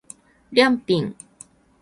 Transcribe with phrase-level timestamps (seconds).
[0.51, 1.15] りゃんぴん